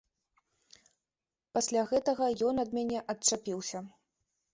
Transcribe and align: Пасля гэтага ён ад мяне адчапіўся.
Пасля 1.57 1.83
гэтага 1.91 2.29
ён 2.47 2.61
ад 2.65 2.73
мяне 2.79 2.99
адчапіўся. 3.15 3.83